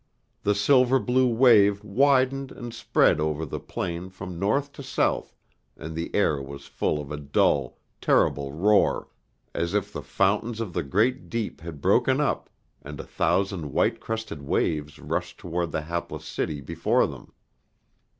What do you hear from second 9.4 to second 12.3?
as if the fountains of the great deep had broken